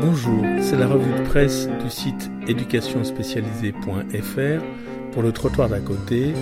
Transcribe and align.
Bonjour, 0.00 0.44
c'est 0.60 0.76
la 0.76 0.88
revue 0.88 1.12
de 1.12 1.24
presse 1.24 1.68
du 1.82 1.88
site 1.88 2.28
éducationspécialisée.fr 2.48 5.12
pour 5.12 5.22
le 5.22 5.30
trottoir 5.30 5.68
d'à 5.68 5.78
côté 5.78 6.32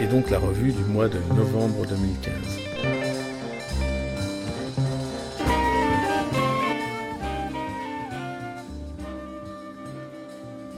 et 0.00 0.06
donc 0.06 0.30
la 0.30 0.38
revue 0.38 0.72
du 0.72 0.82
mois 0.82 1.08
de 1.08 1.18
novembre 1.34 1.86
2015. 1.86 2.32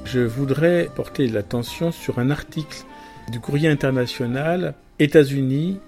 Je 0.04 0.20
voudrais 0.20 0.90
porter 0.94 1.26
l'attention 1.26 1.90
sur 1.90 2.18
un 2.18 2.30
article 2.30 2.84
du 3.30 3.40
courrier 3.40 3.68
international 3.68 4.74
États-Unis 4.98 5.80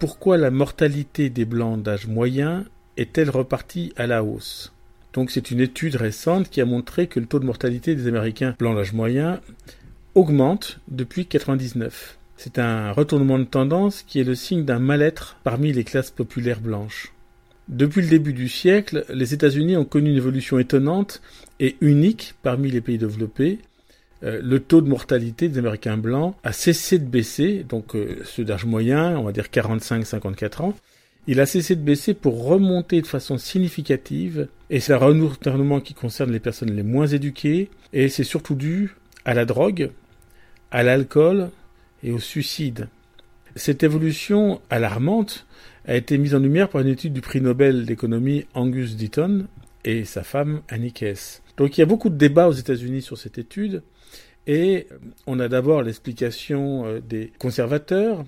Pourquoi 0.00 0.38
la 0.38 0.50
mortalité 0.50 1.30
des 1.30 1.44
blancs 1.44 1.80
d'âge 1.80 2.08
moyen 2.08 2.64
est-elle 2.96 3.30
repartie 3.30 3.92
à 3.96 4.08
la 4.08 4.24
hausse? 4.24 4.72
Donc 5.18 5.32
c'est 5.32 5.50
une 5.50 5.58
étude 5.58 5.96
récente 5.96 6.48
qui 6.48 6.60
a 6.60 6.64
montré 6.64 7.08
que 7.08 7.18
le 7.18 7.26
taux 7.26 7.40
de 7.40 7.44
mortalité 7.44 7.96
des 7.96 8.06
Américains 8.06 8.54
blancs 8.56 8.76
d'âge 8.76 8.92
moyen 8.92 9.40
augmente 10.14 10.78
depuis 10.86 11.22
1999. 11.22 12.18
C'est 12.36 12.60
un 12.60 12.92
retournement 12.92 13.40
de 13.40 13.44
tendance 13.44 14.04
qui 14.04 14.20
est 14.20 14.24
le 14.24 14.36
signe 14.36 14.64
d'un 14.64 14.78
mal-être 14.78 15.36
parmi 15.42 15.72
les 15.72 15.82
classes 15.82 16.12
populaires 16.12 16.60
blanches. 16.60 17.12
Depuis 17.66 18.00
le 18.00 18.06
début 18.06 18.32
du 18.32 18.48
siècle, 18.48 19.04
les 19.12 19.34
États-Unis 19.34 19.76
ont 19.76 19.84
connu 19.84 20.10
une 20.10 20.16
évolution 20.16 20.60
étonnante 20.60 21.20
et 21.58 21.74
unique 21.80 22.34
parmi 22.44 22.70
les 22.70 22.80
pays 22.80 22.98
développés. 22.98 23.58
Euh, 24.22 24.40
le 24.40 24.60
taux 24.60 24.82
de 24.82 24.88
mortalité 24.88 25.48
des 25.48 25.58
Américains 25.58 25.98
blancs 25.98 26.36
a 26.44 26.52
cessé 26.52 27.00
de 27.00 27.06
baisser, 27.06 27.66
donc 27.68 27.96
euh, 27.96 28.20
ceux 28.24 28.44
d'âge 28.44 28.66
moyen, 28.66 29.18
on 29.18 29.24
va 29.24 29.32
dire 29.32 29.46
45-54 29.52 30.62
ans, 30.62 30.74
il 31.28 31.40
a 31.40 31.46
cessé 31.46 31.76
de 31.76 31.82
baisser 31.82 32.14
pour 32.14 32.46
remonter 32.46 33.02
de 33.02 33.06
façon 33.06 33.36
significative, 33.36 34.48
et 34.70 34.80
c'est 34.80 34.94
un 34.94 34.96
retournement 34.96 35.78
qui 35.78 35.92
concerne 35.92 36.32
les 36.32 36.40
personnes 36.40 36.74
les 36.74 36.82
moins 36.82 37.06
éduquées, 37.06 37.68
et 37.92 38.08
c'est 38.08 38.24
surtout 38.24 38.54
dû 38.54 38.96
à 39.26 39.34
la 39.34 39.44
drogue, 39.44 39.90
à 40.70 40.82
l'alcool 40.82 41.50
et 42.02 42.12
au 42.12 42.18
suicide. 42.18 42.88
Cette 43.56 43.82
évolution 43.82 44.62
alarmante 44.70 45.46
a 45.86 45.96
été 45.96 46.16
mise 46.16 46.34
en 46.34 46.38
lumière 46.38 46.70
par 46.70 46.80
une 46.80 46.88
étude 46.88 47.12
du 47.12 47.20
prix 47.20 47.42
Nobel 47.42 47.84
d'économie 47.84 48.46
Angus 48.54 48.96
Deaton 48.96 49.48
et 49.84 50.06
sa 50.06 50.22
femme 50.22 50.62
Annie 50.70 50.92
Kess. 50.92 51.42
Donc 51.58 51.76
il 51.76 51.82
y 51.82 51.82
a 51.82 51.86
beaucoup 51.86 52.08
de 52.08 52.16
débats 52.16 52.48
aux 52.48 52.52
États-Unis 52.52 53.02
sur 53.02 53.18
cette 53.18 53.36
étude, 53.36 53.82
et 54.48 54.86
on 55.26 55.38
a 55.40 55.48
d'abord 55.48 55.82
l'explication 55.82 56.86
euh, 56.86 57.00
des 57.00 57.30
conservateurs, 57.38 58.24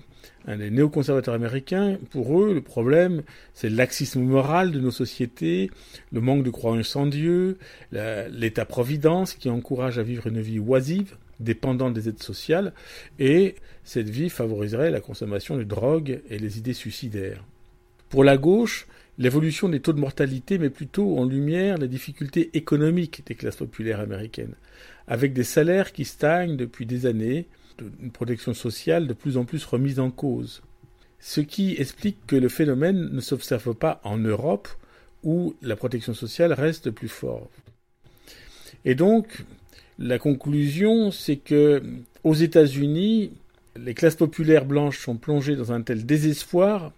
hein, 0.47 0.55
les 0.55 0.69
néoconservateurs 0.69 1.33
américains. 1.33 1.97
Pour 2.11 2.39
eux, 2.39 2.53
le 2.53 2.61
problème, 2.61 3.23
c'est 3.55 3.69
le 3.69 3.75
laxisme 3.75 4.21
moral 4.21 4.71
de 4.71 4.79
nos 4.79 4.91
sociétés, 4.91 5.71
le 6.11 6.21
manque 6.21 6.43
de 6.43 6.51
croyance 6.51 6.95
en 6.95 7.07
Dieu, 7.07 7.57
l'État-providence 7.91 9.33
qui 9.33 9.49
encourage 9.49 9.97
à 9.97 10.03
vivre 10.03 10.27
une 10.27 10.39
vie 10.39 10.59
oisive, 10.59 11.17
dépendante 11.39 11.95
des 11.95 12.07
aides 12.07 12.21
sociales, 12.21 12.71
et 13.17 13.55
cette 13.83 14.09
vie 14.09 14.29
favoriserait 14.29 14.91
la 14.91 15.01
consommation 15.01 15.57
de 15.57 15.63
drogue 15.63 16.21
et 16.29 16.37
les 16.37 16.59
idées 16.59 16.73
suicidaires. 16.73 17.43
Pour 18.09 18.23
la 18.23 18.37
gauche, 18.37 18.87
l'évolution 19.17 19.69
des 19.69 19.79
taux 19.79 19.93
de 19.93 19.99
mortalité 19.99 20.57
met 20.57 20.69
plutôt 20.69 21.17
en 21.17 21.25
lumière 21.25 21.77
les 21.77 21.87
difficultés 21.87 22.49
économiques 22.53 23.23
des 23.25 23.35
classes 23.35 23.57
populaires 23.57 23.99
américaines 23.99 24.55
avec 25.07 25.33
des 25.33 25.43
salaires 25.43 25.91
qui 25.91 26.05
stagnent 26.05 26.55
depuis 26.55 26.85
des 26.85 27.05
années, 27.05 27.47
une 28.01 28.11
protection 28.11 28.53
sociale 28.53 29.07
de 29.07 29.13
plus 29.13 29.35
en 29.35 29.43
plus 29.43 29.65
remise 29.65 29.99
en 29.99 30.09
cause. 30.09 30.61
Ce 31.19 31.41
qui 31.41 31.75
explique 31.77 32.25
que 32.27 32.37
le 32.37 32.47
phénomène 32.47 33.09
ne 33.11 33.19
s'observe 33.19 33.73
pas 33.73 33.99
en 34.05 34.17
Europe, 34.17 34.69
où 35.23 35.53
la 35.61 35.75
protection 35.75 36.13
sociale 36.13 36.53
reste 36.53 36.91
plus 36.91 37.09
forte. 37.09 37.51
Et 38.85 38.95
donc, 38.95 39.43
la 39.99 40.17
conclusion, 40.17 41.11
c'est 41.11 41.35
que 41.35 41.83
aux 42.23 42.33
États-Unis, 42.33 43.33
les 43.75 43.93
classes 43.93 44.15
populaires 44.15 44.65
blanches 44.65 44.99
sont 44.99 45.17
plongées 45.17 45.57
dans 45.57 45.73
un 45.73 45.81
tel 45.81 46.05
désespoir 46.05 46.93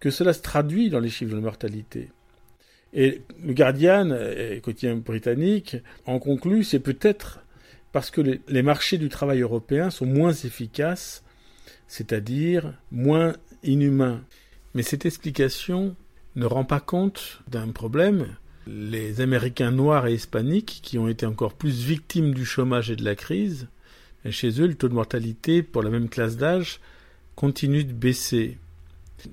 que 0.00 0.10
cela 0.10 0.32
se 0.32 0.42
traduit 0.42 0.90
dans 0.90 1.00
les 1.00 1.10
chiffres 1.10 1.34
de 1.34 1.40
mortalité. 1.40 2.10
Et 2.92 3.22
le 3.44 3.52
Guardian, 3.52 4.16
quotidien 4.62 4.96
britannique, 4.96 5.76
en 6.06 6.18
conclut, 6.18 6.64
c'est 6.64 6.80
peut-être 6.80 7.40
parce 7.92 8.10
que 8.10 8.20
les, 8.20 8.62
marchés 8.62 8.98
du 8.98 9.08
travail 9.08 9.40
européens 9.40 9.90
sont 9.90 10.06
moins 10.06 10.32
efficaces, 10.32 11.22
c'est-à-dire 11.86 12.74
moins 12.90 13.34
inhumains. 13.62 14.22
Mais 14.74 14.82
cette 14.82 15.06
explication 15.06 15.96
ne 16.36 16.46
rend 16.46 16.64
pas 16.64 16.80
compte 16.80 17.40
d'un 17.48 17.68
problème. 17.68 18.36
Les 18.66 19.20
Américains 19.20 19.70
noirs 19.70 20.06
et 20.06 20.14
hispaniques, 20.14 20.80
qui 20.82 20.98
ont 20.98 21.08
été 21.08 21.26
encore 21.26 21.54
plus 21.54 21.82
victimes 21.84 22.34
du 22.34 22.44
chômage 22.44 22.90
et 22.90 22.96
de 22.96 23.04
la 23.04 23.14
crise, 23.14 23.68
chez 24.30 24.60
eux, 24.60 24.66
le 24.66 24.74
taux 24.74 24.88
de 24.88 24.94
mortalité 24.94 25.62
pour 25.62 25.82
la 25.82 25.90
même 25.90 26.08
classe 26.08 26.36
d'âge 26.36 26.80
continue 27.34 27.84
de 27.84 27.92
baisser. 27.92 28.58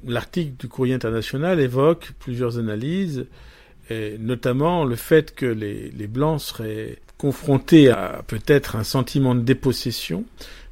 L'article 0.06 0.54
du 0.58 0.68
Courrier 0.68 0.94
international 0.94 1.60
évoque 1.60 2.14
plusieurs 2.20 2.58
analyses, 2.58 3.28
notamment 4.20 4.84
le 4.84 4.96
fait 4.96 5.36
que 5.36 5.46
les, 5.46 5.92
les 5.92 6.08
Blancs 6.08 6.42
seraient 6.42 7.00
confronté 7.18 7.90
à 7.90 8.24
peut-être 8.28 8.76
un 8.76 8.84
sentiment 8.84 9.36
de 9.36 9.42
dépossession, 9.42 10.26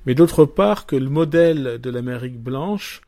mais 0.06 0.16
d'autre 0.16 0.46
part 0.46 0.86
que 0.86 0.96
le 0.96 1.10
modèle 1.10 1.80
de 1.82 1.90
l'Amérique 1.90 2.40
blanche, 2.40 3.02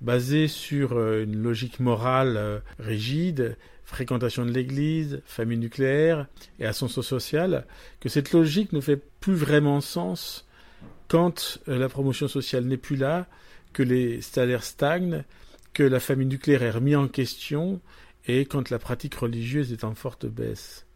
basé 0.00 0.48
sur 0.48 0.92
euh, 0.94 1.24
une 1.24 1.42
logique 1.42 1.80
morale 1.80 2.36
euh, 2.36 2.58
rigide, 2.78 3.56
fréquentation 3.84 4.44
de 4.44 4.50
l'Église, 4.50 5.22
famille 5.24 5.58
nucléaire 5.58 6.26
et 6.58 6.66
ascension 6.66 7.02
sociale, 7.02 7.66
que 8.00 8.08
cette 8.08 8.32
logique 8.32 8.72
ne 8.72 8.80
fait 8.80 9.00
plus 9.20 9.34
vraiment 9.34 9.80
sens 9.80 10.46
quand 11.08 11.60
euh, 11.68 11.78
la 11.78 11.88
promotion 11.88 12.26
sociale 12.26 12.64
n'est 12.64 12.76
plus 12.76 12.96
là, 12.96 13.26
que 13.72 13.82
les 13.82 14.20
salaires 14.20 14.64
stagnent, 14.64 15.24
que 15.72 15.82
la 15.82 16.00
famille 16.00 16.26
nucléaire 16.26 16.62
est 16.62 16.70
remise 16.70 16.96
en 16.96 17.08
question 17.08 17.80
et 18.26 18.44
quand 18.44 18.70
la 18.70 18.78
pratique 18.78 19.14
religieuse 19.14 19.72
est 19.72 19.84
en 19.84 19.94
forte 19.94 20.26
baisse. 20.26 20.86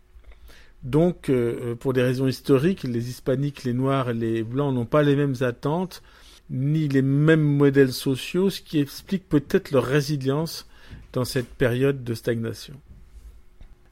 Donc, 0.83 1.31
euh, 1.31 1.75
pour 1.75 1.93
des 1.93 2.03
raisons 2.03 2.29
historiques, 2.29 2.85
les 2.85 3.09
hispaniques, 3.09 3.65
les 3.65 3.73
noirs 3.73 4.11
et 4.11 4.15
les 4.15 4.43
blancs 4.43 4.75
n'ont 4.75 4.87
pas 4.87 5.03
les 5.03 5.17
mêmes 5.17 5.35
attentes, 5.41 6.03
ni 6.51 6.87
les 6.87 7.03
mêmes 7.03 7.43
modèles 7.43 7.93
sociaux, 7.93 8.51
ce 8.51 8.61
qui 8.61 8.79
explique 8.79 9.29
peut-être 9.29 9.73
leur 9.73 9.85
résilience 9.85 10.69
dans 11.13 11.25
cette 11.25 11.49
période 11.49 12.05
de 12.05 12.15
stagnation. 12.15 12.75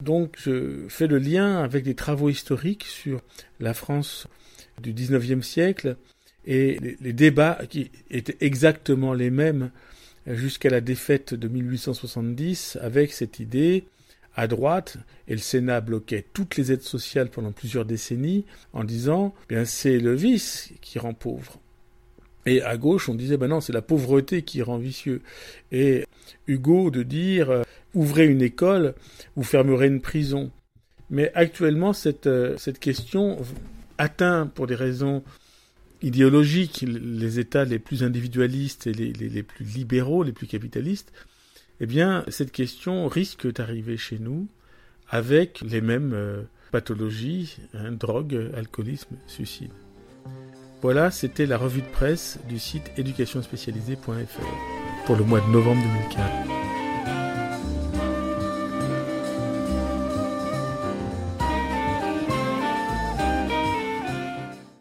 Donc, 0.01 0.37
je 0.37 0.85
fais 0.87 1.07
le 1.07 1.17
lien 1.17 1.57
avec 1.57 1.83
des 1.83 1.95
travaux 1.95 2.29
historiques 2.29 2.83
sur 2.83 3.21
la 3.59 3.73
France 3.73 4.27
du 4.81 4.93
XIXe 4.93 5.45
siècle 5.45 5.97
et 6.45 6.79
les 7.01 7.13
débats 7.13 7.59
qui 7.69 7.91
étaient 8.11 8.37
exactement 8.41 9.13
les 9.13 9.31
mêmes 9.31 9.71
jusqu'à 10.27 10.69
la 10.69 10.81
défaite 10.81 11.33
de 11.33 11.47
1870 11.47 12.77
avec 12.81 13.13
cette 13.13 13.39
idée 13.39 13.85
à 14.35 14.47
droite, 14.47 14.97
et 15.27 15.31
le 15.31 15.39
Sénat 15.39 15.81
bloquait 15.81 16.25
toutes 16.33 16.57
les 16.57 16.71
aides 16.71 16.81
sociales 16.81 17.29
pendant 17.29 17.51
plusieurs 17.51 17.85
décennies 17.85 18.45
en 18.73 18.83
disant 18.83 19.33
bien 19.47 19.63
c'est 19.65 19.97
le 19.97 20.13
vice 20.13 20.73
qui 20.81 20.99
rend 20.99 21.13
pauvre. 21.13 21.59
Et 22.45 22.61
à 22.61 22.77
gauche, 22.77 23.09
on 23.09 23.15
disait 23.15 23.37
ben 23.37 23.47
non, 23.47 23.61
c'est 23.61 23.73
la 23.73 23.81
pauvreté 23.81 24.43
qui 24.43 24.61
rend 24.61 24.77
vicieux. 24.77 25.21
Et 25.71 26.05
Hugo 26.47 26.91
de 26.91 27.01
dire 27.01 27.49
euh, 27.49 27.63
ouvrez 27.93 28.27
une 28.27 28.41
école, 28.41 28.93
vous 29.35 29.43
fermerez 29.43 29.87
une 29.87 30.01
prison. 30.01 30.51
Mais 31.09 31.31
actuellement, 31.33 31.93
cette, 31.93 32.27
euh, 32.27 32.55
cette 32.57 32.79
question 32.79 33.37
atteint 33.97 34.47
pour 34.47 34.67
des 34.67 34.75
raisons 34.75 35.23
idéologiques 36.05 36.85
les 36.87 37.39
États 37.39 37.65
les 37.65 37.79
plus 37.79 38.03
individualistes 38.03 38.87
et 38.87 38.93
les, 38.93 39.11
les 39.11 39.43
plus 39.43 39.65
libéraux, 39.65 40.23
les 40.23 40.31
plus 40.31 40.47
capitalistes, 40.47 41.11
eh 41.79 41.87
bien, 41.87 42.23
cette 42.27 42.51
question 42.51 43.07
risque 43.07 43.51
d'arriver 43.51 43.97
chez 43.97 44.19
nous 44.19 44.47
avec 45.09 45.61
les 45.61 45.81
mêmes 45.81 46.13
euh, 46.13 46.43
pathologies, 46.71 47.57
hein, 47.73 47.91
drogue, 47.91 48.51
alcoolisme, 48.55 49.15
suicide. 49.27 49.71
Voilà, 50.81 51.09
c'était 51.09 51.45
la 51.45 51.57
revue 51.57 51.81
de 51.81 51.87
presse 51.87 52.39
du 52.47 52.59
site 52.59 52.91
éducationspécialisée.fr 52.97 55.05
pour 55.05 55.15
le 55.15 55.23
mois 55.23 55.41
de 55.41 55.47
novembre 55.47 55.81
2015. 55.81 56.64